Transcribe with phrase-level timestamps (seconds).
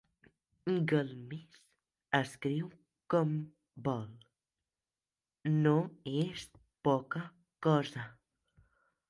[0.91, 1.51] Galmés
[2.21, 2.71] escriu
[3.13, 3.35] com
[3.89, 4.09] vol.
[5.61, 5.75] No
[6.15, 6.49] és
[6.91, 7.23] poca
[7.69, 8.09] cosa.